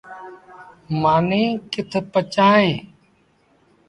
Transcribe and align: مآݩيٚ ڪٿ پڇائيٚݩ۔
مآݩيٚ 1.01 1.61
ڪٿ 1.73 1.91
پڇائيٚݩ۔ 2.11 2.75